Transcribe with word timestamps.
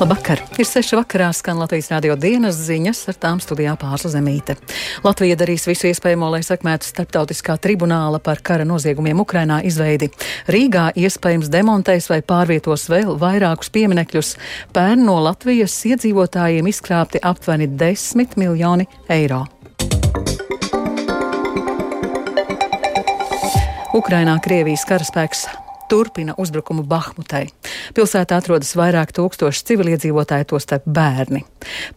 Labvakar! 0.00 0.40
Ir 0.56 0.64
seši 0.64 0.96
vakarā 0.96 1.26
skan 1.36 1.58
Latvijas 1.60 1.90
radio 1.92 2.14
dienas 2.16 2.56
ziņas, 2.56 3.02
ar 3.12 3.18
tām 3.20 3.40
studijā 3.44 3.74
pārsla 3.76 4.14
zemīte. 4.14 4.54
Latvija 5.04 5.36
darīs 5.36 5.66
visu 5.68 5.90
iespējamo, 5.90 6.30
lai 6.32 6.40
sekmētu 6.40 6.88
starptautiskā 6.88 7.58
tribunāla 7.60 8.16
par 8.24 8.40
kara 8.40 8.64
noziegumiem 8.64 9.20
Ukrainā 9.20 9.60
izveidi. 9.68 10.08
Rīgā 10.48 10.86
iespējams 10.96 11.52
demontēs 11.52 12.08
vai 12.08 12.22
pārvietos 12.24 12.88
vēl 12.88 13.12
vairākus 13.20 13.68
pieminekļus. 13.76 14.34
Pērn 14.72 15.04
no 15.04 15.20
Latvijas 15.28 15.76
iedzīvotājiem 15.92 16.72
izkrāpti 16.72 17.20
aptuveni 17.20 17.68
10 17.68 18.40
miljoni 18.40 18.88
eiro. 19.12 19.44
Ukrainā 24.00 24.40
Krievijas 24.40 24.88
karaspēks 24.88 25.50
turpina 25.90 26.34
uzbrukumu 26.38 26.84
Bahmutai. 26.88 27.46
Pilsētā 27.96 28.38
atrodas 28.40 28.72
vairāk 28.78 29.14
tūkstoši 29.16 29.64
civiliedzīvotāji, 29.72 30.48
tostarp 30.52 30.86
bērni. 30.86 31.42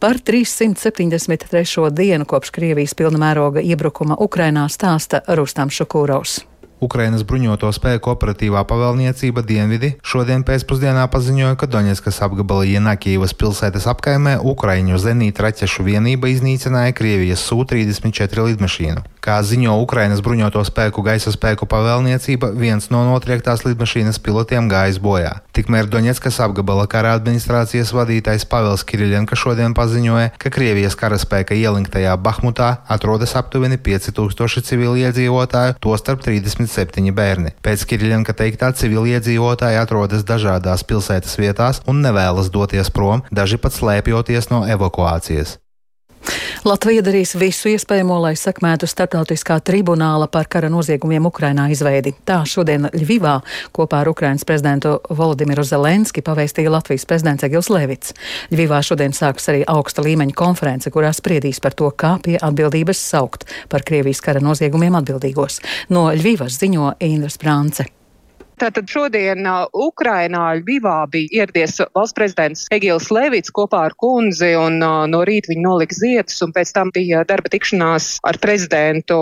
Par 0.02 0.18
373. 0.18 1.90
dienu 1.94 2.26
kopš 2.28 2.54
Krievijas 2.54 2.96
pilna 2.98 3.22
mēroga 3.28 3.62
iebrukuma 3.62 4.18
Ukrainā 4.20 4.66
stāsta 4.72 5.22
Rustam 5.38 5.70
Šukūrovs. 5.70 6.42
Ukrainas 6.84 7.24
bruņoto 7.24 7.70
spēku 7.72 8.12
operatīvā 8.12 8.60
pavēlniecība 8.68 9.44
Dienvidi 9.48 9.94
šodien 10.04 10.44
pēcpusdienā 10.44 11.06
paziņoja, 11.12 11.56
ka 11.60 11.68
Doņetskas 11.70 12.20
apgabala 12.26 12.66
Ienakīvas 12.68 13.32
pilsētas 13.40 13.88
apkaimē 13.94 14.36
Ukraiņu 14.52 15.00
zenīta 15.00 15.46
raķešu 15.46 15.86
vienība 15.88 16.28
iznīcināja 16.34 16.92
Krievijas 16.98 17.44
Sū-34 17.48 18.48
lidmašīnu. 18.50 19.04
Kā 19.24 19.38
ziņo 19.40 19.78
Ukrainas 19.80 20.20
bruņoto 20.20 20.60
spēku 20.68 21.00
gaisa 21.06 21.32
spēku 21.32 21.64
pavēlniecība, 21.70 22.50
viens 22.52 22.90
no 22.92 23.00
notriektās 23.08 23.64
lidmašīnas 23.64 24.20
pilotiem 24.20 24.68
gājis 24.68 25.00
bojā. 25.00 25.38
Tikmēr 25.56 25.88
Doņetskas 25.88 26.42
apgabala 26.44 26.84
kara 26.90 27.14
administrācijas 27.16 27.94
vadītājs 27.96 28.44
Pavels 28.50 28.84
Kirillenka 28.84 29.38
šodien 29.38 29.72
paziņoja, 29.78 30.34
ka 30.36 30.52
Krievijas 30.52 30.98
karaspēka 31.00 31.56
ielinktajā 31.56 32.18
Bahmutā 32.20 32.68
atrodas 32.90 33.32
aptuveni 33.40 33.80
5000 33.80 34.68
civiliedzīvotāju, 34.68 35.78
tostarp 35.80 36.20
30 36.26 36.73
27 36.74 37.14
bērni. 37.14 37.54
Pēc 37.64 37.86
Kirillenka 37.88 38.34
teiktā 38.36 38.72
civiliedzīvotāji 38.74 39.80
atrodas 39.80 40.26
dažādās 40.26 40.84
pilsētas 40.88 41.38
vietās 41.40 41.82
un 41.90 42.02
nevēlas 42.04 42.50
doties 42.54 42.90
prom, 42.90 43.24
daži 43.30 43.60
pat 43.60 43.76
slēpjoties 43.76 44.50
no 44.52 44.64
evakuācijas. 44.66 45.58
Latvija 46.64 47.02
darīs 47.04 47.34
visu 47.36 47.68
iespējamo, 47.74 48.14
lai 48.24 48.30
sekmētu 48.40 48.86
starptautiskā 48.88 49.58
tribunāla 49.60 50.30
par 50.32 50.46
kara 50.48 50.70
noziegumiem 50.72 51.26
Ukrainā 51.28 51.66
izveidi. 51.68 52.14
Tā 52.24 52.38
šodien 52.48 52.86
Ļvivā 52.88 53.34
kopā 53.76 53.98
ar 54.00 54.08
Ukrainas 54.08 54.46
prezidentu 54.48 54.94
Volodimiru 55.10 55.60
Zelenski 55.68 56.22
pavēstīja 56.24 56.72
Latvijas 56.72 57.04
prezidents 57.10 57.44
Egils 57.44 57.68
Levits. 57.68 58.14
Ļvivā 58.48 58.78
šodien 58.80 59.12
sāks 59.12 59.50
arī 59.52 59.60
augsta 59.68 60.00
līmeņa 60.06 60.32
konference, 60.38 60.88
kurā 60.94 61.10
spriedīs 61.12 61.60
par 61.60 61.76
to, 61.76 61.90
kā 61.92 62.14
pie 62.24 62.38
atbildības 62.40 63.02
saukt 63.10 63.44
par 63.68 63.84
Krievijas 63.84 64.24
kara 64.24 64.40
noziegumiem 64.40 64.96
atbildīgos. 65.02 65.60
No 65.92 66.06
Ļvivas 66.16 66.56
ziņo 66.64 66.94
Indras 67.04 67.36
Prance. 67.44 67.84
Tātad 68.64 68.88
šodien 68.88 69.44
Ukrainā 69.76 70.54
Ļvivā 70.56 70.94
bija 71.12 71.42
ieradies 71.42 71.74
valsts 71.92 72.16
prezidents 72.16 72.62
Egils 72.72 73.10
Levits 73.12 73.52
kopā 73.52 73.82
ar 73.90 73.94
kundzi 74.00 74.54
un 74.56 74.78
no 74.80 75.18
rīta 75.28 75.50
viņi 75.50 75.64
nolika 75.66 75.92
ziedus 75.98 76.40
un 76.46 76.54
pēc 76.56 76.72
tam 76.72 76.88
bija 76.94 77.26
darba 77.28 77.52
tikšanās 77.52 78.06
ar 78.24 78.38
prezidentu 78.40 79.18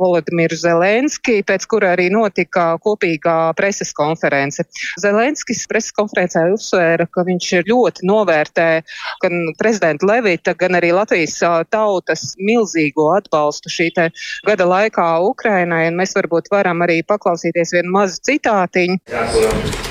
Volodimiru 0.00 0.56
Zelenski, 0.56 1.42
pēc 1.44 1.66
kura 1.68 1.90
arī 1.92 2.06
notika 2.14 2.78
kopīgā 2.80 3.34
preses 3.58 3.92
konference. 3.98 4.64
Zelenskis 5.02 5.66
preses 5.68 5.92
konferencē 5.92 6.46
uzsvēra, 6.54 7.04
ka 7.12 7.26
viņš 7.28 7.50
ļoti 7.68 8.08
novērtē 8.08 8.68
gan 9.26 9.36
prezidenta 9.60 10.08
Levita, 10.08 10.56
gan 10.56 10.80
arī 10.80 10.94
Latvijas 10.96 11.36
tautas 11.68 12.30
milzīgo 12.40 13.10
atbalstu 13.18 13.74
šī 13.76 13.90
gada 14.48 14.64
laikā 14.72 15.10
Ukrainai, 15.28 15.84
un 15.90 16.00
mēs 16.00 16.16
varbūt 16.16 16.48
varam 16.56 16.80
arī 16.88 17.02
paklausīties 17.04 17.76
vienu 17.76 17.92
mazu 18.00 18.24
citātu 18.24 18.85
Mārtiņu. 18.86 19.86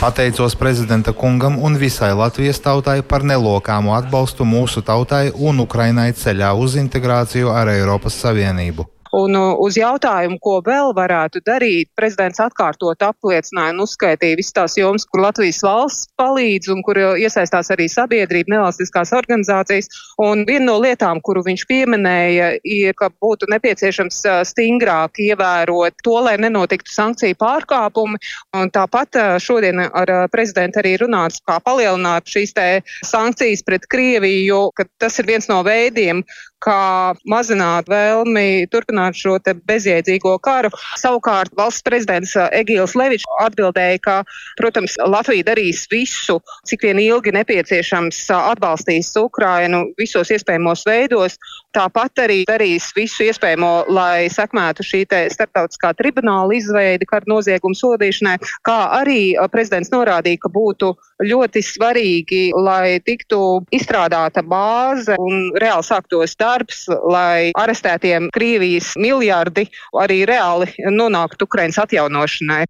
Pateicos 0.00 0.54
prezidenta 0.56 1.12
kungam 1.12 1.58
un 1.60 1.76
visai 1.76 2.14
Latvijas 2.16 2.60
tautai 2.64 3.02
par 3.04 3.20
nelokāmu 3.28 3.92
atbalstu 3.92 4.46
mūsu 4.48 4.80
tautai 4.80 5.28
un 5.36 5.60
Ukrainai 5.60 6.12
ceļā 6.16 6.54
uz 6.56 6.78
integrāciju 6.80 7.52
ar 7.52 7.68
Eiropas 7.74 8.16
Savienību. 8.24 8.88
Un 9.12 9.36
uh, 9.36 9.52
uz 9.60 9.76
jautājumu, 9.76 10.38
ko 10.40 10.54
vēl 10.64 10.94
varētu 10.96 11.42
darīt, 11.44 11.90
prezidents 11.98 12.40
atkārtot 12.40 13.02
apliecināja 13.04 13.74
un 13.74 13.82
uzskaitīja 13.84 14.38
visas 14.38 14.56
tās 14.56 14.76
jomas, 14.78 15.04
kur 15.04 15.20
Latvijas 15.26 15.60
valsts 15.66 16.08
palīdz 16.16 16.70
un 16.72 16.80
kur 16.86 16.96
uh, 16.96 17.12
iesaistās 17.20 17.68
arī 17.74 17.90
sabiedrība, 17.92 18.54
nevalstiskās 18.54 19.12
organizācijas. 19.18 19.90
Un 20.24 20.46
viena 20.48 20.70
no 20.70 20.78
lietām, 20.80 21.20
kuru 21.20 21.42
viņš 21.44 21.64
pieminēja, 21.68 22.48
ir, 22.64 22.96
ka 22.96 23.10
būtu 23.12 23.50
nepieciešams 23.52 24.22
uh, 24.30 24.38
stingrāk 24.48 25.20
ievērot 25.26 26.00
to, 26.00 26.16
lai 26.24 26.38
nenotiktu 26.40 26.94
sankciju 26.94 27.36
pārkāpumi. 27.42 28.20
Un 28.56 28.72
tāpat 28.72 29.20
šodien 29.44 29.84
ar 29.84 30.14
prezidentu 30.32 30.80
arī 30.80 30.94
runāts, 31.02 31.42
kā 31.44 31.58
palielināt 31.60 32.32
šīs 32.32 32.56
sankcijas 33.04 33.64
pret 33.66 33.84
Krieviju, 33.92 34.70
ka 34.76 34.86
tas 35.00 35.18
ir 35.20 35.28
viens 35.28 35.48
no 35.50 35.60
veidiem, 35.66 36.22
kā 36.62 37.14
mazināt 37.28 37.90
vēlmi 37.90 38.68
turpināt 38.72 39.18
šo 39.18 39.38
bezjēdzīgo 39.68 40.36
karu. 40.44 40.70
Savukārt 41.00 41.54
valsts 41.58 41.84
prezidents 41.86 42.34
uh, 42.38 42.48
Egīls 42.54 42.94
Levičs 42.98 43.26
atbildēja, 43.42 43.98
ka, 44.04 44.16
protams, 44.60 44.96
Latvija 45.02 45.50
darīs 45.50 45.84
visu, 45.90 46.38
cik 46.68 46.86
vien 46.86 47.00
ilgi 47.02 47.34
nepieciešams 47.34 48.22
uh, 48.30 48.52
atbalstīs 48.54 49.10
Ukrainu 49.18 49.84
visos 49.98 50.30
iespējamos 50.34 50.86
veidos. 50.88 51.38
Tāpat 51.72 52.26
arī 52.26 52.42
darīs 52.48 52.90
visu 52.96 53.24
iespējamo, 53.26 53.72
lai 53.88 54.28
sekmētu 54.32 54.84
šī 54.86 55.04
starptautiskā 55.32 55.94
tribunāla 55.98 56.54
izveidi 56.58 57.08
kara 57.08 57.26
noziegumu 57.28 57.76
sodīšanai, 57.78 58.36
kā 58.66 58.78
arī 59.00 59.34
uh, 59.34 59.48
prezidents 59.52 59.90
norādīja, 59.92 60.44
ka 60.44 60.52
būtu 60.52 60.92
ļoti 61.22 61.62
svarīgi, 61.64 62.42
lai 62.54 63.00
tiktu 63.04 63.62
izstrādāta 63.74 64.42
bāze 64.46 65.16
un 65.18 65.50
reāli 65.58 65.86
sāktos 65.86 66.36
darbs 66.38 66.51
darbs, 66.52 66.84
lai 67.08 67.50
arestētiem 67.58 68.28
Krievijas 68.34 68.92
miljardi 69.00 69.66
arī 69.98 70.22
reāli 70.28 70.68
nonāktu 70.92 71.48
Ukrainas 71.48 71.80
atjaunošanai. 71.82 72.64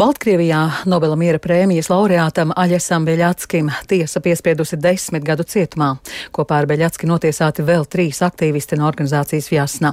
Baltkrievijā 0.00 0.86
Nobela 0.88 1.12
miera 1.20 1.36
prēmijas 1.36 1.90
laureātam 1.90 2.54
Aļesam 2.56 3.04
Beļatskim 3.04 3.66
tiesa 3.90 4.22
piespiedusi 4.24 4.78
desmit 4.80 5.26
gadu 5.26 5.44
cietumā. 5.44 5.90
Kopā 6.32 6.62
ar 6.62 6.68
Beļatski 6.70 7.04
notiesāti 7.10 7.60
vēl 7.68 7.84
trīs 7.84 8.22
aktīvisti 8.24 8.78
no 8.80 8.86
organizācijas 8.88 9.50
Fjasna. 9.52 9.90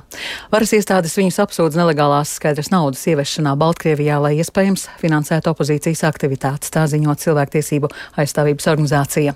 Varas 0.53 0.71
iestādes 0.77 1.17
viņus 1.19 1.41
apsūdz 1.43 1.75
nelegālās 1.75 2.37
skaidras 2.37 2.71
naudas 2.71 3.01
ieviešanā 3.03 3.57
Baltkrievijā, 3.59 4.21
lai 4.23 4.37
iespējams 4.37 4.85
finansētu 5.01 5.51
opozīcijas 5.51 6.05
aktivitātes, 6.07 6.71
tā 6.71 6.85
ziņot 6.87 7.25
cilvēktiesību 7.25 7.91
aizstāvības 8.23 8.69
organizācija. 8.71 9.35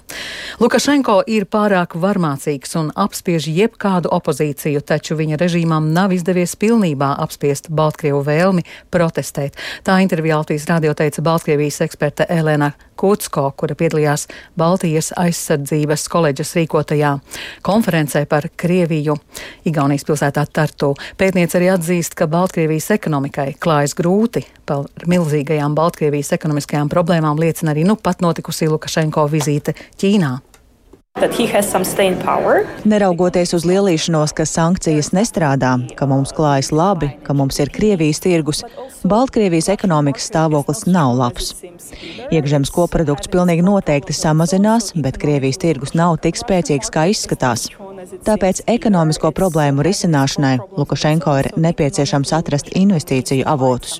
Lukašenko 0.63 1.17
ir 1.27 1.49
pārāk 1.51 1.97
varmācīgs 1.99 2.77
un 2.79 2.93
apspiež 2.95 3.49
jebkādu 3.51 4.13
opozīciju, 4.15 4.85
taču 4.88 5.19
viņa 5.19 5.41
režīmām 5.43 5.91
nav 5.91 6.15
izdevies 6.15 6.55
pilnībā 6.55 7.11
apspiest 7.27 7.67
Baltkrievu 7.75 8.23
vēlmi 8.31 8.63
protestēt. 8.88 9.59
Tā 9.83 9.99
intervijā 10.07 10.39
Latvijas 10.39 10.60
radio 10.69 10.94
teica 10.97 11.22
Baltkrievijas 11.25 11.81
eksperte 11.85 12.25
Elēna 12.29 12.72
Kūtsko, 12.99 13.47
kura 13.57 13.75
piedalījās 13.77 14.27
Baltijas 14.59 15.11
aizsardzības 15.17 16.03
koledžas 16.11 16.53
rīkotajā 16.57 17.16
konferencē 17.66 18.25
par 18.29 18.49
Krieviju 18.59 19.16
Igaunijas 19.69 20.06
pilsētā 20.07 20.45
Tartu. 20.53 20.91
Pētniece 21.18 21.57
arī 21.59 21.71
atzīst, 21.74 22.18
ka 22.19 22.30
Baltkrievijas 22.31 22.91
ekonomikai 22.97 23.56
klājas 23.62 23.97
grūti. 23.97 24.45
Par 24.65 24.86
milzīgajām 25.09 25.75
Baltkrievijas 25.77 26.36
ekonomiskajām 26.38 26.91
problēmām 26.91 27.41
liecina 27.41 27.74
arī 27.75 27.88
nu 27.88 27.97
pat 27.97 28.21
notikusi 28.21 28.69
Lukašenko 28.71 29.27
vizīte 29.31 29.77
Ķīnā. 29.97 30.38
Neraugoties 32.88 33.52
uz 33.54 33.66
lielīšanos, 33.68 34.31
ka 34.34 34.46
sankcijas 34.48 35.12
nestrādā, 35.13 35.74
ka 36.00 36.08
mums 36.10 36.31
klājas 36.34 36.72
labi, 36.74 37.12
ka 37.25 37.36
mums 37.38 37.60
ir 37.62 37.69
Krievijas 37.69 38.24
tirgus, 38.24 38.63
Baltkrievijas 39.04 39.68
ekonomikas 39.74 40.30
stāvoklis 40.31 40.86
nav 40.88 41.13
labs. 41.19 41.52
Iekšzemes 42.31 42.72
koprodukts 42.74 43.30
pilnīgi 43.30 43.66
noteikti 43.68 44.16
samazinās, 44.18 44.94
bet 44.96 45.19
Krievijas 45.22 45.62
tirgus 45.62 45.94
nav 46.00 46.18
tik 46.24 46.40
spēcīgs, 46.40 46.90
kā 46.96 47.10
izskatās. 47.12 47.68
Tāpēc 48.25 48.63
ekonomisko 48.72 49.30
problēmu 49.36 49.86
risināšanai 49.86 50.58
Lukašenko 50.80 51.38
ir 51.44 51.52
nepieciešams 51.68 52.34
atrast 52.40 52.74
investīciju 52.74 53.46
avotus. 53.52 54.00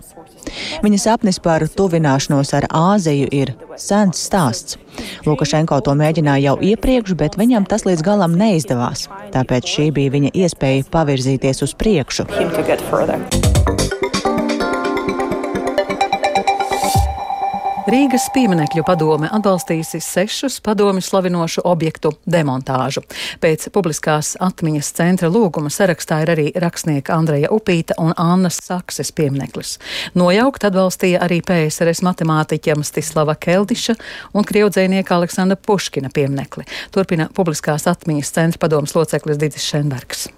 Viņa 0.84 1.00
sapnis 1.02 1.40
par 1.44 1.66
tuvināšanos 1.68 2.54
ar 2.58 2.68
Āziju 2.70 3.30
ir 3.32 3.54
sens 3.80 4.22
stāsts. 4.28 4.80
Lukašenko 5.26 5.80
to 5.86 5.96
mēģināja 5.98 6.52
jau 6.52 6.56
iepriekš, 6.72 7.16
bet 7.20 7.38
viņam 7.40 7.68
tas 7.70 7.86
līdz 7.88 8.04
galam 8.06 8.36
neizdevās. 8.40 9.08
Tāpēc 9.36 9.70
šī 9.76 9.92
bija 9.96 10.16
viņa 10.18 10.34
iespēja 10.44 10.90
pavirzīties 10.92 11.64
uz 11.68 11.78
priekšu. 11.78 12.28
Rīgas 17.92 18.30
pieminekļu 18.32 18.86
padome 18.88 19.28
atbalstījusi 19.36 20.00
sešus 20.00 20.62
padomju 20.64 21.02
slavinošu 21.04 21.66
objektu 21.68 22.14
demontāžu. 22.24 23.02
Pēc 23.44 23.66
publiskās 23.76 24.38
atmiņas 24.40 24.92
centra 24.96 25.28
lūguma 25.28 25.68
sarakstā 25.68 26.22
ir 26.24 26.30
arī 26.32 26.46
rakstnieka 26.56 27.12
Andreja 27.12 27.50
Upīta 27.52 27.98
un 28.00 28.14
Annas 28.16 28.62
Sakses 28.64 29.12
piemineklis. 29.12 29.74
Nojaukt 30.16 30.64
atbalstīja 30.70 31.20
arī 31.26 31.42
PSRS 31.44 32.00
matemātiķa 32.08 32.78
Mstislava 32.80 33.36
Keldiša 33.36 33.98
un 34.32 34.48
krievdzēnieka 34.48 35.18
Aleksandra 35.18 35.60
Puškina 35.60 36.14
pieminekli. 36.16 36.64
Turpina 36.96 37.28
publiskās 37.36 37.90
atmiņas 37.92 38.32
centra 38.38 38.62
padomas 38.64 38.96
loceklis 38.96 39.42
Dītis 39.42 39.68
Šenbergs. 39.68 40.30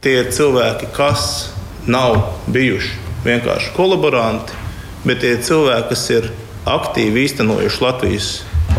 Tie 0.00 0.16
ir 0.22 0.32
cilvēki, 0.32 0.88
kas 0.96 1.50
nav 1.84 2.16
bijuši 2.48 2.96
vienkārši 3.28 3.76
kolaboranti, 3.76 4.56
bet 5.04 5.20
tie 5.20 5.36
cilvēki, 5.36 5.92
kas 5.92 6.08
ir 6.16 6.32
aktīvi 6.68 7.26
īstenojuši 7.26 7.82
Latvijas 7.84 8.30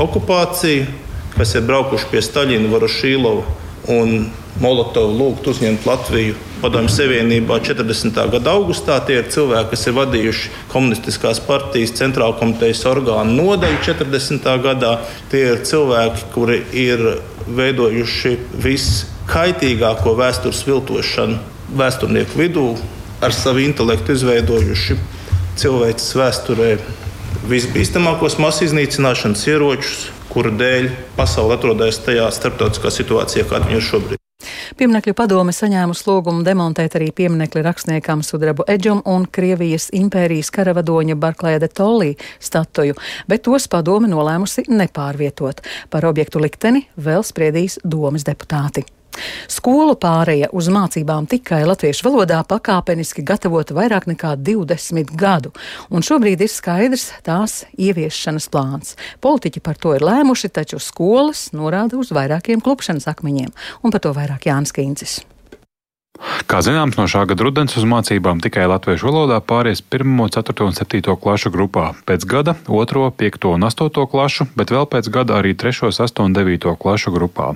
okupāciju, 0.01 0.87
kas 1.35 1.53
ir 1.55 1.67
braukuši 1.67 2.09
pie 2.11 2.23
Staļina, 2.25 2.71
Varošīlova 2.71 3.45
un 3.93 4.27
Molotovu 4.61 5.17
lūgt 5.19 5.49
uzņemt 5.51 5.83
Latviju 5.83 6.35
Padomju 6.61 6.89
Savienībā 6.93 7.57
40. 7.59 8.15
gada 8.31 8.53
augustā. 8.55 9.01
Tie 9.03 9.17
ir 9.19 9.27
cilvēki, 9.29 9.67
kas 9.73 9.83
ir 9.89 9.95
vadījuši 9.97 10.51
komunistiskās 10.71 11.41
partijas 11.43 11.91
centrāla 11.99 12.37
komitejas 12.39 12.85
orgānu 12.87 13.35
nodaļu 13.35 13.81
40. 13.83 14.47
gadā. 14.63 14.93
Tie 15.29 15.43
ir 15.51 15.59
cilvēki, 15.67 16.23
kuri 16.33 16.61
ir 16.71 17.03
veidojuši 17.51 18.33
viskaitīgāko 18.63 20.15
vēstures 20.17 20.63
viltošanu 20.69 21.41
vēsturnieku 21.75 22.39
vidū, 22.39 22.69
ar 23.21 23.35
savu 23.35 23.59
intelektu 23.65 24.15
izveidojuši 24.15 24.97
cilvēces 25.59 26.15
vēsturē 26.15 26.71
visbīstamākos 27.49 28.39
masu 28.41 28.65
iznīcināšanas 28.67 29.45
ieročus, 29.51 30.05
kuru 30.31 30.53
dēļ 30.59 30.91
pasaule 31.17 31.57
atrodas 31.57 31.99
tajā 32.05 32.27
starptautiskā 32.33 32.91
situācijā, 32.93 33.45
kāda 33.49 33.69
viņa 33.69 33.81
ir 33.81 33.89
šobrīd. 33.89 34.21
Pieminekļu 34.75 35.13
padome 35.15 35.53
saņēmusi 35.55 36.03
lūgumu 36.09 36.43
demontēt 36.45 36.97
arī 36.99 37.07
pieminekli 37.15 37.63
rakstniekam 37.65 38.23
Sudrabu 38.25 38.65
Eģum 38.69 39.03
un 39.07 39.27
Krievijas 39.31 39.87
impērijas 39.95 40.51
karavadoņa 40.55 41.15
Barklēja 41.21 41.61
de 41.63 41.69
Tollī 41.71 42.11
statuju, 42.43 42.97
bet 43.31 43.45
tos 43.47 43.69
padome 43.71 44.11
nolēmusi 44.11 44.67
nepārvietot. 44.67 45.63
Par 45.89 46.09
objektu 46.09 46.43
likteni 46.43 46.85
vēl 46.97 47.23
spriedīs 47.23 47.79
domas 47.83 48.27
deputāti. 48.27 48.83
Skolu 49.51 49.95
pāreja 49.99 50.49
uz 50.55 50.69
mācībām 50.73 51.27
tikai 51.29 51.63
latviešu 51.67 52.07
valodā 52.07 52.41
pakāpeniski 52.47 53.25
gatavota 53.25 53.75
vairāk 53.77 54.09
nekā 54.11 54.35
20 54.39 55.13
gadu, 55.19 55.53
un 55.89 56.05
šobrīd 56.05 56.45
ir 56.45 56.51
skaidrs 56.51 57.09
tās 57.25 57.63
ieviešanas 57.75 58.49
plāns. 58.53 58.95
Politiķi 59.23 59.63
par 59.65 59.79
to 59.81 59.95
ir 59.97 60.05
lēmuši, 60.05 60.51
taču 60.55 60.81
skolas 60.83 61.49
norāda 61.55 61.99
uz 61.99 62.13
vairākiem 62.15 62.63
klupšanas 62.63 63.09
akmeņiem, 63.11 63.55
un 63.83 63.95
par 63.95 64.03
to 64.03 64.15
vairāk 64.15 64.49
Jānis 64.49 64.75
Kīncis. 64.75 65.21
Kā 66.45 66.61
zināms, 66.63 66.95
no 66.95 67.07
šā 67.09 67.25
gada 67.29 67.43
rudens 67.43 67.75
uz 67.79 67.85
mācībām 67.89 68.39
tikai 68.43 68.67
latviešu 68.69 69.09
valodā 69.09 69.39
pāries 69.43 69.81
1, 69.83 70.29
4 70.31 70.65
un 70.65 70.75
7 70.77 71.15
klašu 71.19 71.51
grupā, 71.51 71.89
pēc 72.07 72.25
gada 72.29 72.55
2, 72.69 73.09
5 73.19 73.47
un 73.51 73.65
8 73.67 74.05
klašu, 74.11 74.47
bet 74.55 74.71
vēl 74.71 74.87
pēc 74.91 75.09
gada 75.11 75.39
arī 75.41 75.55
3, 75.57 75.89
8 75.91 76.23
un 76.23 76.35
9 76.37 76.75
klašu 76.79 77.11
grupā. 77.15 77.47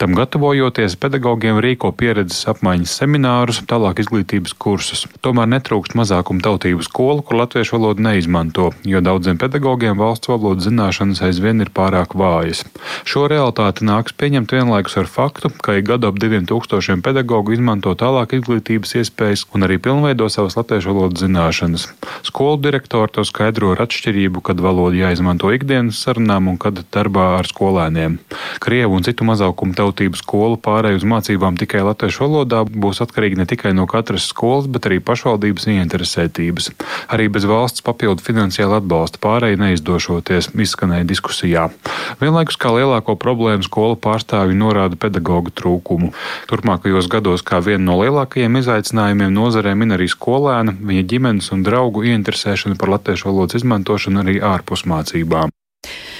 Tam 0.00 0.14
gatavojoties, 0.16 0.96
pedagogiem 1.02 1.60
rīko 1.60 1.90
pieredzes 1.92 2.46
apmaiņas 2.52 2.94
seminārus, 3.02 3.60
tālāk 3.68 4.00
izglītības 4.04 4.56
kursus. 4.56 5.04
Tomēr 5.20 5.50
netrūkst 5.56 5.98
mazākuma 5.98 6.40
tautību 6.46 6.86
skolu, 6.86 7.26
kur 7.26 7.42
latviešu 7.42 7.76
valodu 7.76 8.06
neizmanto, 8.06 8.70
jo 8.88 9.02
daudziem 9.04 9.36
pedagogiem 9.42 9.98
valsts 9.98 10.30
valodas 10.30 10.68
zināšanas 10.70 11.24
aizvien 11.28 11.60
ir 11.60 11.74
pārāk 11.74 12.16
vājas. 12.16 12.64
Šo 13.04 13.26
realitāti 13.28 13.84
nāks 13.88 14.16
pieņemt 14.16 14.54
vienlaikus 14.54 14.96
ar 15.02 15.10
faktu, 15.10 15.52
ka 15.60 15.76
ik 15.76 15.90
gadu 15.90 16.12
ap 16.12 16.22
2000 16.22 17.02
pedagoģu 17.04 17.58
izmanto 17.58 17.97
tālāk 17.98 18.36
izglītības 18.38 18.94
iespējas 19.00 19.44
un 19.56 19.66
arī 19.66 19.78
pilnveido 19.82 20.28
savas 20.32 20.56
latviešu 20.58 20.94
valodas 20.94 21.24
zināšanas. 21.24 21.88
Skolu 22.26 22.60
direktori 22.62 23.12
to 23.14 23.24
skaidro 23.26 23.72
ar 23.74 23.82
atšķirību, 23.84 24.42
kad 24.46 24.60
valoda 24.62 24.96
jāizmanto 24.96 25.50
ikdienas 25.54 26.00
sarunām 26.04 26.50
un 26.52 26.58
kad 26.60 26.80
darbā 26.94 27.26
ar 27.40 27.48
skolēniem. 27.50 28.18
Krievu 28.62 28.98
un 28.98 29.06
citu 29.06 29.26
mazākumu 29.28 29.76
tautību 29.78 30.20
skolu 30.20 30.60
pārēj 30.62 31.00
uz 31.00 31.06
mācībām 31.08 31.58
tikai 31.60 31.82
latviešu 31.86 32.24
valodā 32.26 32.62
būs 32.68 33.02
atkarīgi 33.04 33.40
ne 33.40 33.48
tikai 33.50 33.74
no 33.76 33.88
katras 33.90 34.28
skolas, 34.30 34.68
bet 34.70 34.86
arī 34.88 35.00
pašvaldības 35.02 35.68
ieinteresētības. 35.74 36.70
Arī 37.14 37.28
bez 37.32 37.46
valsts 37.48 37.84
papildu 37.86 38.24
finansiāla 38.24 38.80
atbalsta 38.82 39.20
pārēj 39.24 39.58
neizdošoties, 39.60 40.52
izskanēja 40.54 41.08
diskusijā. 41.08 41.68
Vienlaikus 42.22 42.58
kā 42.60 42.72
lielāko 42.76 43.16
problēmu 43.18 43.66
skolu 43.66 43.98
pārstāvji 44.00 44.58
norāda 44.58 44.98
pedagoģu 45.00 45.54
trūkumu. 45.58 46.12
Turpmākajos 46.50 47.10
gados 47.10 47.44
kā 47.46 47.60
vienu 47.64 47.87
no 47.88 47.96
lielākajiem 48.02 48.60
izaicinājumiem 48.60 49.32
nozarē 49.32 49.74
min 49.78 49.96
arī 49.96 50.08
skolēna, 50.12 50.76
viņa 50.90 51.04
ģimenes 51.12 51.52
un 51.56 51.64
draugu 51.66 52.04
ieinteresēšana 52.08 52.76
par 52.80 52.92
latviešu 52.96 53.30
valodas 53.30 53.62
izmantošanu 53.62 54.24
arī 54.24 54.40
ārpus 54.44 54.84
mācībām. 54.88 55.54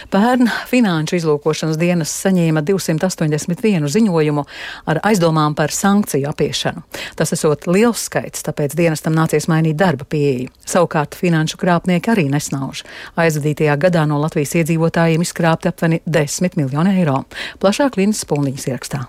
Pērn 0.09 0.49
Finanšu 0.71 1.19
izlūkošanas 1.19 1.77
dienas 1.77 2.13
saņēma 2.23 2.63
281 2.65 3.91
ziņojumu 3.93 4.45
ar 4.89 5.01
aizdomām 5.11 5.57
par 5.59 5.75
sankciju 5.75 6.31
apiešanu. 6.31 6.85
Tas 7.19 7.35
esot 7.37 7.67
liels 7.69 8.07
skaits, 8.09 8.47
tāpēc 8.47 8.77
dienestam 8.79 9.13
nācies 9.19 9.51
mainīt 9.53 9.77
darba 9.77 10.07
pieeju. 10.09 10.49
Savukārt 10.65 11.19
finanšu 11.19 11.61
krāpnieki 11.61 12.15
arī 12.15 12.29
nesnauž. 12.33 12.87
Aizvadītajā 13.21 13.77
gadā 13.85 14.07
no 14.09 14.23
Latvijas 14.23 14.57
iedzīvotājiem 14.63 15.27
izkrāpti 15.27 15.69
aptuveni 15.75 16.01
10 16.07 16.57
miljoni 16.57 16.97
eiro. 17.03 17.25
Plašāk 17.61 18.01
Līnas 18.01 18.25
Spundiņas 18.25 18.69
ierakstā. 18.73 19.05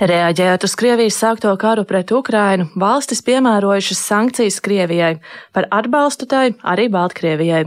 Reaģējot 0.00 0.64
uz 0.64 0.72
Krievijas 0.80 1.16
sākto 1.20 1.50
karu 1.60 1.82
pret 1.84 2.08
Ukrainu, 2.16 2.70
valstis 2.80 3.20
piemērojušas 3.26 3.98
sankcijas 4.00 4.56
Krievijai, 4.64 5.18
par 5.52 5.66
atbalstu 5.68 6.24
tai 6.30 6.54
arī 6.64 6.86
Baltkrievijai. 6.88 7.66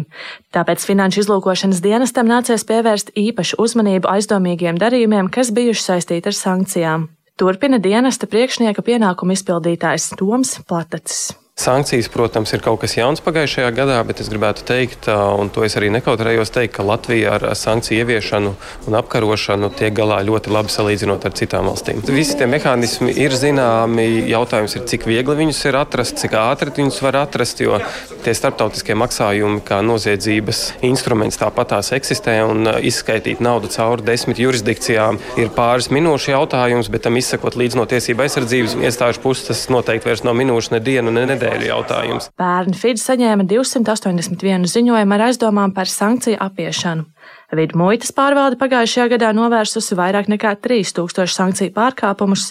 Tāpēc 0.49 0.81
Finanšu 0.81 1.21
izlūkošanas 1.21 1.83
dienestam 1.85 2.25
nācies 2.25 2.65
pievērst 2.65 3.13
īpašu 3.13 3.61
uzmanību 3.61 4.09
aizdomīgiem 4.15 4.81
darījumiem, 4.81 5.29
kas 5.29 5.53
bijuši 5.53 5.85
saistīti 5.85 6.33
ar 6.33 6.39
sankcijām. 6.39 7.05
Turpina 7.37 7.77
dienesta 7.77 8.25
priekšnieka 8.25 8.81
pienākumu 8.81 9.37
izpildītājs 9.37 10.15
Toms 10.17 10.57
Platacis. 10.65 11.42
Sankcijas, 11.53 12.07
protams, 12.09 12.49
ir 12.49 12.63
kaut 12.65 12.79
kas 12.81 12.95
jauns 12.97 13.21
pagājušajā 13.21 13.67
gadā, 13.77 13.99
bet 14.09 14.17
es 14.23 14.27
gribētu 14.31 14.63
teikt, 14.65 15.05
un 15.05 15.51
to 15.53 15.61
es 15.61 15.75
arī 15.77 15.91
nekautrējos 15.93 16.49
teikt, 16.49 16.73
ka 16.73 16.83
Latvija 16.83 17.35
ar 17.37 17.43
sankciju 17.53 18.01
ieviešanu 18.01 18.53
un 18.89 18.97
apkarošanu 18.97 19.69
tiek 19.77 19.93
galā 19.93 20.17
ļoti 20.25 20.49
labi 20.49 20.73
salīdzinot 20.73 21.27
ar 21.29 21.35
citām 21.37 21.69
valstīm. 21.69 22.01
Visi 22.09 22.39
tie 22.39 22.47
mehānismi 22.49 23.13
ir 23.21 23.35
zināmi. 23.37 24.25
Jautājums 24.31 24.73
ir, 24.79 24.87
cik 24.89 25.05
viegli 25.05 25.35
viņus 25.43 25.59
ir 25.69 25.77
atrast, 25.77 26.17
cik 26.23 26.33
ātri 26.41 26.73
viņus 26.73 26.97
var 27.05 27.19
atrast, 27.21 27.61
jo 27.61 27.77
tie 28.25 28.33
starptautiskie 28.33 28.97
maksājumi, 28.97 29.61
kā 29.67 29.83
noziedzības 29.85 30.63
instruments, 30.89 31.37
tāpat 31.37 31.75
tās 31.75 31.93
eksistē 31.93 32.39
un 32.47 32.65
izskaitīt 32.81 33.45
naudu 33.45 33.69
cauri 33.77 34.07
desmit 34.09 34.41
jurisdikcijām 34.41 35.21
ir 35.37 35.53
pāris 35.53 35.91
minūšu 35.93 36.33
jautājums, 36.33 36.89
bet 36.89 37.05
tam 37.05 37.21
izsakot 37.21 37.61
līdz 37.61 37.77
no 37.77 37.85
tiesība 37.85 38.25
aizsardzības 38.25 38.79
iestāžu 38.81 39.21
puses, 39.21 39.45
tas 39.51 39.65
noteikti 39.69 40.09
vairs 40.09 40.25
nav 40.25 40.39
minūšu, 40.41 40.73
ne 40.73 40.83
dienu, 40.83 41.13
ne 41.13 41.27
nedēļu 41.29 41.42
nedēļu 41.43 41.69
jautājums. 41.69 42.29
Pērn 42.39 42.75
FIDS 42.77 43.05
saņēma 43.09 43.45
281 43.49 44.67
ziņojumu 44.71 45.15
ar 45.15 45.25
aizdomām 45.27 45.73
par 45.75 45.89
sankciju 45.91 46.39
apiešanu. 46.43 47.05
Vidu 47.53 47.77
muitas 47.77 48.09
pārvalde 48.15 48.57
pagājušajā 48.57 49.11
gadā 49.11 49.29
novērsusi 49.35 49.97
vairāk 49.97 50.29
nekā 50.31 50.55
3000 50.63 51.29
sankciju 51.29 51.73
pārkāpumus, 51.75 52.47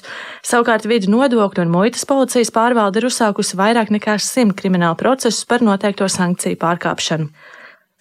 savukārt 0.46 0.86
vidu 0.86 1.10
nodokļu 1.10 1.64
un 1.64 1.72
muitas 1.72 2.06
policijas 2.06 2.52
pārvalde 2.54 3.00
ir 3.02 3.08
uzsākusi 3.08 3.58
vairāk 3.58 3.90
nekā 3.96 4.14
100 4.22 4.54
kriminālu 4.58 4.98
procesus 5.00 5.48
par 5.48 5.64
noteikto 5.64 6.06
sankciju 6.06 6.60
pārkāpšanu. 6.60 7.32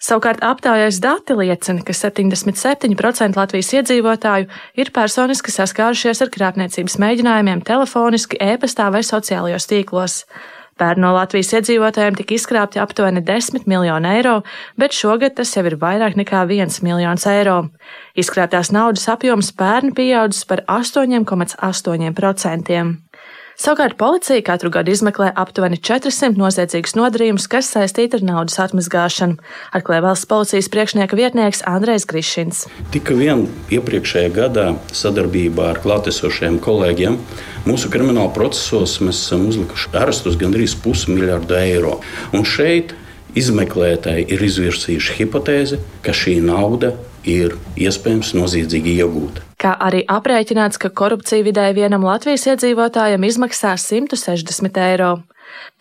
Savukārt 0.02 0.40
aptaujais 0.42 0.96
dati 0.98 1.34
liecina, 1.38 1.82
ka 1.86 1.94
77% 1.94 3.38
Latvijas 3.38 3.68
iedzīvotāju 3.76 4.48
ir 4.74 4.90
personiski 4.94 5.54
saskārušies 5.54 6.24
ar 6.24 6.30
krāpniecības 6.34 6.98
mēģinājumiem 6.98 7.62
telefoniski, 7.66 8.40
e-pastā 8.42 8.88
vai 8.90 9.04
sociālajos 9.06 9.68
tīklos. 9.70 10.24
Pērn 10.82 10.98
no 11.04 11.12
Latvijas 11.14 11.52
iedzīvotājiem 11.54 12.16
tika 12.18 12.34
izkrāpti 12.34 12.80
aptuveni 12.82 13.20
10 13.22 13.68
miljoni 13.70 14.08
eiro, 14.16 14.40
bet 14.74 14.90
šogad 14.96 15.36
tas 15.38 15.52
jau 15.54 15.62
ir 15.68 15.76
vairāk 15.78 16.16
nekā 16.18 16.42
1 16.42 16.82
miljons 16.82 17.22
eiro. 17.30 17.70
Izkrāptās 18.18 18.74
naudas 18.74 19.06
apjoms 19.12 19.52
pērn 19.54 19.94
pieaudzis 19.94 20.42
par 20.50 20.66
8,8%. 20.66 22.98
Savukārt 23.62 23.94
policija 23.94 24.42
katru 24.42 24.72
gadu 24.74 24.90
izmeklē 24.90 25.28
aptuveni 25.38 25.76
400 25.78 26.34
noziedzīgus 26.34 26.96
nodarījumus, 26.98 27.44
kas 27.46 27.68
saistīti 27.70 28.18
ar 28.18 28.24
naudas 28.26 28.56
atmazgāšanu, 28.58 29.36
atklāja 29.78 30.02
valsts 30.02 30.26
policijas 30.26 30.66
priekšnieka 30.72 31.14
vietnieks 31.14 31.62
Andrejs 31.70 32.08
Grišins. 32.10 32.64
Tika 32.90 33.14
vien 33.14 33.44
iepriekšējā 33.70 34.32
gadā 34.34 34.64
sadarbībā 34.90 35.68
ar 35.76 35.78
klātesošiem 35.84 36.58
kolēģiem 36.64 37.20
mūsu 37.68 37.92
krimināla 37.94 38.32
procesos 38.34 38.96
mēs 38.98 39.22
esam 39.28 39.46
uzlikuši 39.52 39.94
arestus 40.00 40.40
gandrīz 40.42 40.74
pusmiljārdu 40.82 41.60
eiro. 41.60 42.00
Un 42.34 42.42
šeit 42.42 42.96
izmeklētāji 43.38 44.26
ir 44.34 44.42
izvirsījuši 44.42 45.20
hipotēzi, 45.20 45.78
ka 46.02 46.10
šī 46.10 46.40
nauda 46.42 46.96
ir 47.28 47.56
iespējams 47.78 48.32
noziedzīgi 48.36 48.96
iegūta. 49.02 49.44
Kā 49.62 49.76
arī 49.78 50.02
aprēķināts, 50.10 50.80
ka 50.82 50.90
korupcija 50.90 51.44
vidēji 51.46 51.78
vienam 51.78 52.06
Latvijas 52.06 52.48
iedzīvotājam 52.50 53.22
izmaksā 53.28 53.76
160 53.78 54.80
eiro. 54.88 55.12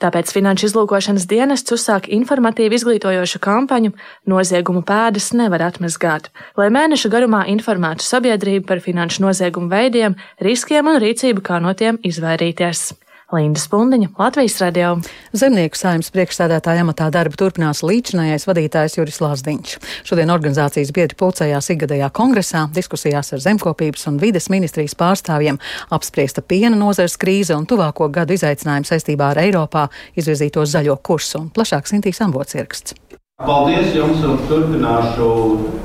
Tāpēc 0.01 0.31
Finanšu 0.33 0.67
izlūkošanas 0.67 1.27
dienests 1.29 1.73
uzsāk 1.73 2.09
informatīvu 2.11 2.75
izglītojošu 2.77 3.39
kampaņu 3.41 3.93
Noziegumu 4.29 4.81
pēdas 4.85 5.31
nevar 5.37 5.67
atmazgāt, 5.69 6.31
lai 6.59 6.67
mēneša 6.73 7.11
garumā 7.13 7.45
informētu 7.53 8.05
sabiedrību 8.05 8.67
par 8.67 8.81
finanšu 8.83 9.23
noziegumu 9.27 9.71
veidiem, 9.71 10.17
riskiem 10.41 10.91
un 10.91 10.99
rīcību, 11.01 11.45
kā 11.45 11.61
no 11.63 11.73
tiem 11.77 12.01
izvairīties. 12.03 12.91
Linda 13.31 13.59
Spundiņa, 13.59 14.09
Latvijas 14.19 14.57
radio. 14.59 14.95
Zemnieku 15.31 15.79
saimnes 15.79 16.11
priekšsēdētāja 16.11 16.83
amatā 16.83 17.07
darbu 17.13 17.37
turpinās 17.39 17.79
līdzinājais 17.85 18.43
vadītājs 18.49 18.97
Juris 18.97 19.21
Lāsdiņš. 19.23 19.77
Šodien 20.07 20.33
organizācijas 20.33 20.91
biedri 20.95 21.15
pulcējās 21.19 21.71
ikgadējā 21.71 22.09
kongresā, 22.11 22.65
diskusijās 22.75 23.31
ar 23.31 23.43
zemkopības 23.43 24.03
un 24.11 24.19
vides 24.19 24.49
ministrijas 24.51 24.97
pārstāvjiem, 24.99 25.61
apspriesta 25.95 26.43
piena 26.43 26.75
nozars 26.75 27.15
krīze 27.21 27.55
un 27.55 27.67
tuvāko 27.69 28.09
gadu 28.11 28.35
izaicinājumu 28.35 28.91
saistībā 28.91 29.31
ar 29.31 29.43
Eiropā 29.45 29.87
izvirzīto 30.19 30.67
zaļo 30.67 30.99
kursu 30.99 31.45
un 31.45 31.47
plašāk 31.55 31.87
Sintīs 31.87 32.19
Ambots 32.25 32.59
ieraksts. 32.59 32.99
Paldies 33.41 33.95
jums 33.95 34.19
un 34.27 34.43
turpināšu 34.51 35.31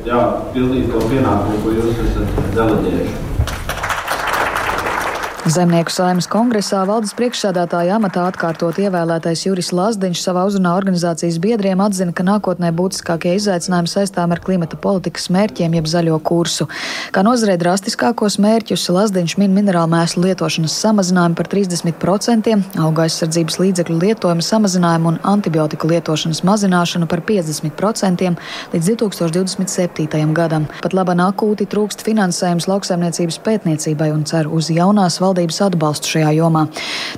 jā, 0.05 0.19
pildīt 0.53 0.91
to 0.93 1.01
pienākumu, 1.09 1.63
ko 1.63 1.79
jūs 1.79 2.03
esat 2.11 2.43
deleģējuši. 2.59 3.46
Zemnieku 5.47 5.93
saimas 5.95 6.27
kongresā 6.27 6.81
valdes 6.89 7.13
priekšsādātāja 7.15 8.01
amatā 8.01 8.25
atkārtot 8.27 8.81
ievēlētais 8.83 9.45
Juris 9.45 9.69
Lazdiņš 9.71 10.19
savā 10.25 10.43
uzrunā 10.49 10.73
organizācijas 10.75 11.37
biedriem 11.39 11.79
atzina, 11.85 12.11
ka 12.11 12.25
nākotnē 12.27 12.73
būtiskākie 12.75 13.37
izaicinājumi 13.39 13.87
saistām 13.87 14.35
ar 14.35 14.41
klimata 14.43 14.75
politikas 14.75 15.29
mērķiem 15.31 15.77
jeb 15.79 15.87
zaļo 15.87 16.17
kursu. 16.27 16.67
Kā 17.15 17.23
nozarē 17.23 17.55
drastiskākos 17.63 18.41
mērķus 18.43 18.89
Lazdiņš 18.97 19.37
min 19.39 19.55
minerālu 19.55 19.93
mēslu 19.93 20.25
lietošanas 20.25 20.75
samazinājumu 20.83 21.39
par 21.39 21.51
30%, 21.55 22.57
auga 22.83 23.07
aizsardzības 23.07 23.61
līdzekļu 23.63 24.01
lietojumu 24.03 24.43
samazinājumu 24.49 25.13
un 25.15 25.23
antibiotiku 25.31 25.93
lietošanas 25.95 26.43
mazināšanu 26.43 27.07
par 27.07 27.23
50% 27.31 28.35
līdz 28.75 28.91
2027. 28.97 30.35
gadam. 30.35 30.67
Pat 30.83 30.99
labāk 30.99 31.23
akūti 31.29 31.71
trūkst 31.71 32.03
finansējums 32.03 32.67
lauksaimniecības 32.67 33.41
pētniecībai 33.47 34.11
un 34.11 34.27
cer 34.27 34.51
uz 34.51 34.75
jaunās 34.75 35.23
valdības 35.23 35.36
valdības 35.37 35.61
atbalstu 35.67 36.15
šajā 36.15 36.31
jomā. 36.39 36.65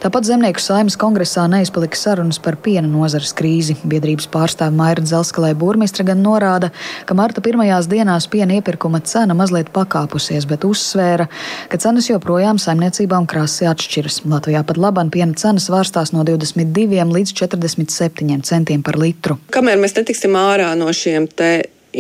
Tāpat 0.03 0.27
Zemnieku 0.27 0.63
saimas 0.63 0.97
kongresā 0.99 1.47
neizpalika 1.51 1.97
sarunas 1.97 2.41
par 2.43 2.57
piena 2.59 2.89
nozares 2.91 3.33
krīzi. 3.37 3.77
Biedrības 3.87 4.27
pārstāve 4.33 4.75
Maira 4.75 5.03
Dzelskalē 5.05 5.55
burmistra 5.59 6.05
gan 6.09 6.23
norāda, 6.25 6.73
ka 7.07 7.15
marta 7.15 7.43
pirmajās 7.45 7.89
dienās 7.91 8.27
piena 8.31 8.59
iepirkuma 8.59 9.01
cena 9.07 9.37
mazliet 9.39 9.71
pakāpusies, 9.75 10.49
bet 10.51 10.67
uzsvēra, 10.67 11.29
ka 11.71 11.79
cenas 11.79 12.11
joprojām 12.11 12.59
saimniecībām 12.59 13.29
krasi 13.31 13.69
atšķiras. 13.71 14.23
Latvijā 14.29 14.65
pat 14.67 14.81
labam 14.81 15.13
piena 15.15 15.39
cenas 15.39 15.71
vārstās 15.71 16.13
no 16.17 16.27
22 16.27 17.07
līdz 17.15 17.35
47 17.39 18.43
centiem 18.49 18.83
par 18.83 18.99
litru. 18.99 19.39
Kamēr 19.55 19.79
mēs 19.79 19.97
netiksim 19.99 20.37
ārā 20.39 20.75
no 20.79 20.91
šiem 20.93 21.31
te 21.31 21.53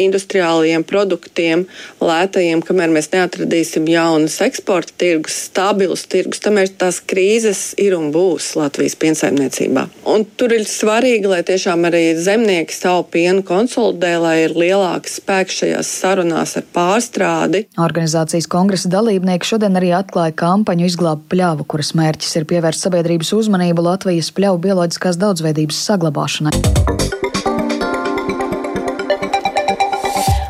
industriālajiem 0.04 0.84
produktiem, 0.88 1.64
lētajiem, 2.02 2.62
kamēr 2.64 2.92
mēs 2.94 3.10
neatradīsim 3.12 3.88
jaunas 3.90 4.38
eksporta 4.44 4.94
tirgus, 5.00 5.36
stabilus 5.48 6.06
tirgus, 6.10 6.42
tamēr 6.44 6.70
tās 6.80 7.00
krīzes 7.04 7.72
ir 7.80 7.96
un 7.98 8.10
būs 8.14 8.50
Latvijas 8.58 8.96
piensaimniecībā. 9.00 9.86
Un 10.08 10.26
tur 10.38 10.54
ir 10.56 10.66
svarīgi, 10.68 11.28
lai 11.30 11.42
tiešām 11.46 11.88
arī 11.88 12.04
zemnieki 12.18 12.74
savu 12.74 13.06
pienu 13.12 13.44
konsolidē, 13.46 14.14
lai 14.22 14.36
ir 14.46 14.56
lielāks 14.58 15.18
spēks 15.20 15.62
šajās 15.62 15.92
sarunās 16.02 16.56
ar 16.60 16.66
pārstrādi. 16.74 17.66
Organizācijas 17.80 18.48
kongresa 18.50 18.90
dalībnieki 18.92 19.52
šodien 19.52 19.78
arī 19.80 19.92
atklāja 19.96 20.36
kampaņu 20.38 20.88
izglābt 20.88 21.28
pļavu, 21.32 21.66
kuras 21.68 21.94
mērķis 21.98 22.40
ir 22.40 22.48
pievērst 22.50 22.88
sabiedrības 22.88 23.34
uzmanību 23.36 23.86
Latvijas 23.90 24.32
pļauju 24.36 24.64
bioloģiskās 24.68 25.20
daudzveidības 25.20 25.86
saglabāšanai. 25.90 27.17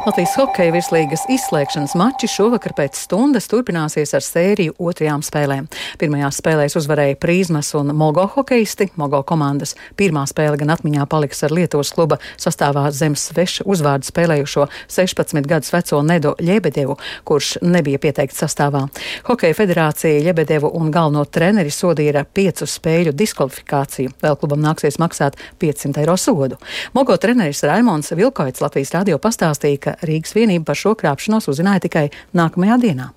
Latvijas 0.09 0.38
hokeja 0.38 0.73
virslīgas 0.73 1.27
izslēgšanas 1.29 1.93
mači 1.99 2.31
šovakar 2.33 2.73
pēc 2.79 2.97
stundas 2.97 3.45
turpināsies 3.50 4.15
ar 4.17 4.25
sēriju 4.25 4.73
otrajām 4.81 5.21
spēlēm. 5.27 5.67
Pirmajās 6.00 6.38
spēlēs 6.41 6.79
uzvarēja 6.81 7.19
Prīzmas 7.21 7.75
un 7.77 7.93
Mogo 7.93 8.25
hokeisti. 8.33 8.87
Mogo 8.97 9.21
komandas 9.29 9.75
pirmā 10.00 10.23
spēle 10.31 10.57
gan 10.57 10.73
atmiņā 10.73 11.05
paliks 11.12 11.45
ar 11.45 11.53
Lietuvas 11.53 11.91
kluba 11.93 12.17
sastāvā 12.41 12.87
zem 12.97 13.19
sveša 13.21 13.67
uzvārdu 13.69 14.09
spēlējušo 14.09 14.65
16 14.87 15.50
gadus 15.50 15.75
veco 15.75 16.00
Nedo 16.00 16.33
Ļebedevu, 16.41 16.97
kurš 17.29 17.59
nebija 17.61 18.00
pieteikts 18.00 18.41
sastāvā. 18.41 18.87
Hokeja 19.29 19.59
federācija 19.61 20.25
Ļebedevu 20.31 20.73
un 20.81 20.88
galveno 20.95 21.27
treneri 21.29 21.75
sodīja 21.75 22.23
ar 22.23 22.31
piecu 22.33 22.65
spēļu 22.65 23.12
diskvalifikāciju. 23.12 24.17
Vēl 24.25 24.41
klubam 24.41 24.65
nāksies 24.65 24.97
maksāt 25.05 25.37
500 25.61 26.07
eiro 26.07 26.17
sodu. 26.17 26.57
Mogo 26.97 27.21
treneris 27.21 27.61
Raimons 27.69 28.17
Vilkoits 28.17 28.65
Latvijas 28.65 28.97
radio 28.97 29.21
pastāstīja, 29.21 29.85
ka 29.85 29.98
Rīgas 30.05 30.35
vienība 30.37 30.71
par 30.71 30.78
šo 30.78 30.95
krāpšanos 30.99 31.49
uzzināja 31.50 31.87
tikai 31.88 32.09
nākamajā 32.37 32.83
dienā. 32.83 33.12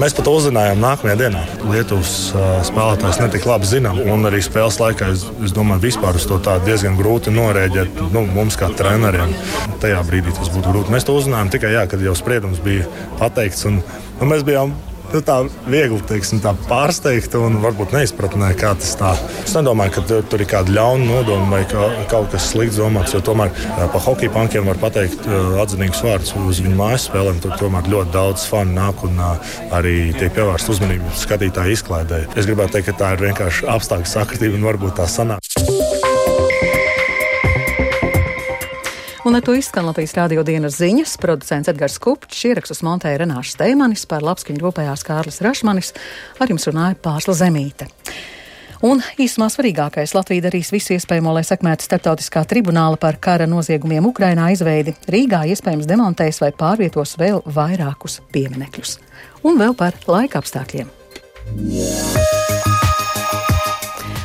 Mēs 0.00 0.14
pat 0.16 0.28
uzzinājām 0.30 0.78
nākamajā 0.80 1.16
dienā. 1.18 1.40
Lietuvas 1.68 2.10
uh, 2.32 2.60
spēlētājs 2.64 3.18
netika 3.20 3.50
labi 3.50 3.68
zinām, 3.68 3.98
un 4.08 4.24
arī 4.28 4.38
spēles 4.40 4.78
laikā 4.80 5.10
es, 5.12 5.26
es 5.44 5.52
domāju, 5.52 5.82
vispār 5.82 6.16
uz 6.16 6.24
to 6.30 6.38
diezgan 6.64 6.96
grūti 6.96 7.34
norēģēt 7.34 7.98
nu, 8.14 8.22
mums, 8.32 8.56
kā 8.56 8.70
treneriem. 8.78 9.34
Tajā 9.82 10.00
brīdī 10.08 10.32
tas 10.38 10.48
būtu 10.54 10.72
grūti. 10.72 10.94
Mēs 10.94 11.04
to 11.08 11.18
uzzinājām 11.18 11.50
tikai, 11.52 11.74
jā, 11.74 11.84
kad 11.90 12.06
jau 12.06 12.14
spriedums 12.16 12.62
bija 12.64 12.86
pateikts. 13.20 13.66
Un, 13.68 13.82
un 14.22 14.32
mēs 14.32 14.46
bijām 14.46 14.72
nu, 15.14 15.20
tā 15.24 15.36
viegli 15.70 16.00
teiksim, 16.08 16.40
tā 16.44 16.52
pārsteigta 16.68 17.40
un 17.42 17.58
varbūt 17.62 17.94
neizpratnē, 17.96 18.52
kā 18.58 18.72
tas 18.78 18.94
tā. 19.00 19.12
Es 19.42 19.54
nedomāju, 19.56 19.94
ka 19.96 20.04
tur, 20.08 20.42
ir 20.42 20.48
kāda 20.50 20.74
ļauna 20.76 21.08
nodoma 21.08 21.48
vai 21.56 21.62
ka, 21.70 21.88
kaut 22.12 22.30
kas 22.34 22.50
slikts 22.52 22.80
domāts, 22.80 23.14
jo 23.16 23.22
tomēr 23.24 23.52
pa 23.78 24.02
hokeja 24.06 24.32
pankiem 24.34 24.68
var 24.70 24.80
pateikt 24.82 25.26
atzinīgus 25.62 26.04
vārdus 26.06 26.34
uz 26.40 26.62
viņu 26.64 26.76
mājas 26.78 27.08
spēlēm. 27.10 27.42
Tur 27.42 27.56
tomēr 27.60 27.90
ļoti 27.90 28.14
daudz 28.14 28.46
fanu 28.50 28.76
nāk 28.78 29.04
un 29.08 29.20
arī 29.76 29.96
tiek 30.18 30.34
pievērsta 30.36 30.74
uzmanība 30.76 31.14
skatītāju 31.18 31.78
izklaidē. 31.78 32.24
Es 32.36 32.48
gribētu 32.48 32.78
teikt, 32.78 32.90
ka 32.92 32.98
tā 33.04 33.14
ir 33.16 33.28
vienkārši 33.30 33.70
apstākļu 33.76 34.14
sakritība 34.14 34.60
un 34.60 34.68
varbūt 34.72 34.98
tā 35.00 35.08
sanāk. 35.10 35.79
Un 39.30 39.36
ar 39.38 39.44
to 39.46 39.52
izskan 39.54 39.86
Latvijas 39.86 40.16
rādio 40.18 40.42
dienas 40.42 40.74
ziņas. 40.80 41.12
Producents 41.22 41.70
Edgars 41.70 42.00
Kupčs, 42.02 42.40
ierakstus 42.48 42.80
montēja 42.82 43.20
Renāša 43.20 43.52
Steimanis, 43.52 44.02
par 44.10 44.24
labskaņu 44.26 44.58
rūpējās 44.58 45.04
Kārlis 45.06 45.38
Rašmanis, 45.46 45.92
ar 46.42 46.50
jums 46.50 46.66
runāja 46.66 46.96
Pārsla 46.98 47.36
Zemīte. 47.38 47.86
Un 48.82 48.98
īsumā 49.22 49.46
svarīgākais 49.54 50.16
Latvija 50.18 50.48
darīs 50.48 50.72
visu 50.74 50.96
iespējamo, 50.96 51.36
lai 51.36 51.44
sekmētu 51.46 51.86
starptautiskā 51.86 52.42
tribunāla 52.50 52.98
par 52.98 53.20
kara 53.22 53.46
noziegumiem 53.46 54.10
Ukrainā 54.10 54.50
izveidi. 54.50 54.96
Rīgā 55.06 55.44
iespējams 55.54 55.86
demontēs 55.86 56.42
vai 56.42 56.50
pārvietos 56.50 57.14
vēl 57.22 57.38
vairākus 57.46 58.18
pieminekļus. 58.34 58.98
Un 59.46 59.62
vēl 59.62 59.78
par 59.78 59.94
laika 60.10 60.42
apstākļiem. 60.42 60.90
Yeah. 61.54 62.39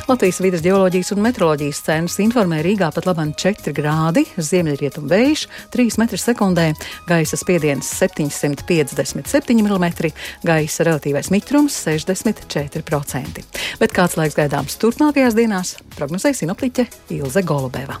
Latvijas 0.06 0.38
vidas 0.38 0.62
geoloģijas 0.62 1.08
un 1.16 1.22
meteoroloģijas 1.24 1.80
centrs 1.82 2.20
informē 2.22 2.60
Rīgā 2.62 2.92
pat 2.94 3.08
labam 3.08 3.32
4 3.34 3.72
grādi, 3.74 4.22
ziemeļrietumu 4.38 5.10
vējš 5.10 5.42
3 5.74 5.98
m2, 6.04 6.66
gaisa 7.08 7.38
spiediens 7.40 7.90
757 7.98 9.66
mm, 9.66 9.90
gaisa 10.46 10.86
relatīvais 10.86 11.32
mitrums 11.34 11.82
64%. 11.90 13.46
Bet 13.82 13.96
kāds 13.98 14.14
laiks 14.14 14.38
gaidāms 14.38 14.78
turpmākajās 14.78 15.34
dienās, 15.34 15.74
prognozēja 15.98 16.44
sinoptiķe 16.44 16.86
Ilze 17.18 17.42
Golubeva. 17.42 17.98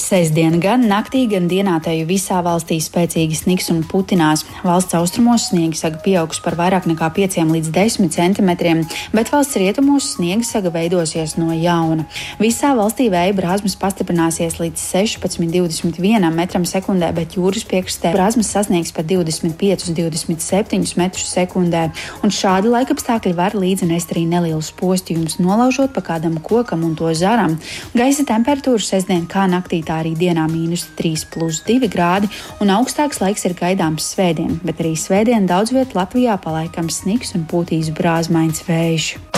Sēsdien 0.00 0.56
gan 0.62 0.86
naktī, 0.88 1.26
gan 1.28 1.44
dienā 1.50 1.74
teju 1.84 2.06
visā 2.08 2.38
valstī 2.44 2.78
spēcīgi 2.80 3.36
sniks 3.36 3.68
un 3.72 3.82
putinās. 3.84 4.46
Valsts 4.64 4.96
austrumos 4.96 5.50
sniega 5.50 5.76
saga 5.76 6.00
pieaugs 6.00 6.40
par 6.40 6.56
vairāk 6.56 6.86
nekā 6.88 7.10
5 7.18 7.36
līdz 7.50 7.68
10 7.74 8.08
centimetriem, 8.14 8.80
bet 9.12 9.30
valsts 9.32 9.58
rietumos 9.60 10.14
sniega 10.14 10.46
saga 10.46 10.72
veidosies 10.72 11.36
no 11.36 11.52
jauna. 11.52 12.06
Visā 12.40 12.72
valstī 12.78 13.10
vēja 13.12 13.34
brāzmas 13.36 13.76
pastiprināsies 13.80 14.56
līdz 14.62 14.80
16,21 14.80 16.32
metram 16.32 16.64
sekundē, 16.64 17.12
bet 17.16 17.36
jūras 17.36 17.66
piekstē 17.68 18.14
brāzmas 18.16 18.48
sasniegs 18.56 18.94
pat 18.96 19.04
25,27 19.10 20.96
metrus 20.96 21.28
sekundē. 21.34 21.90
Un 22.24 22.32
šādi 22.32 22.72
laikapstākļi 22.72 23.34
var 23.36 23.58
līdzi 23.58 23.90
nest 23.92 24.16
arī 24.16 24.24
nelielus 24.30 24.72
postījumus, 24.80 25.36
nolaužot 25.44 25.92
pa 25.92 26.00
kādam 26.12 26.40
kokam 26.40 26.88
un 26.88 26.96
to 26.96 27.12
zaram. 27.12 27.60
Gaisa 27.92 28.24
temperatūra 28.24 28.80
sestdien 28.80 29.28
kā 29.28 29.44
naktī 29.50 29.82
tā 29.90 30.00
arī 30.04 30.14
dienā 30.18 30.46
mīnus 30.50 30.86
3,2 30.98 31.90
grādi, 31.90 32.30
un 32.62 32.70
augstāks 32.76 33.20
laiks 33.22 33.46
ir 33.48 33.56
gaidāms 33.58 34.12
svētdien, 34.14 34.60
bet 34.62 34.82
arī 34.82 34.94
svētdien 34.98 35.50
daudz 35.50 35.74
vietā 35.74 35.98
Latvijā 35.98 36.38
palaikams 36.44 37.02
sniks 37.02 37.34
un 37.38 37.48
pūtīs 37.50 37.90
brāzmains 37.98 38.62
vējš. 38.68 39.29